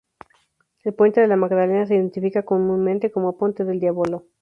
[0.83, 4.25] El puente de la Magdalena se identifica comúnmente como "Ponte del Diavolo".